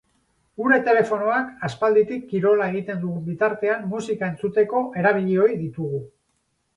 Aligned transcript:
Gure 0.59 0.77
telofonoak 0.85 1.49
aspalditik 1.67 2.23
kirola 2.31 2.69
egiten 2.73 2.97
dugun 3.03 3.19
bitartean 3.27 3.83
musika 3.91 4.31
entzuteko 4.31 4.81
erabili 5.03 5.37
ohi 5.45 5.59
ditugu. 5.67 6.01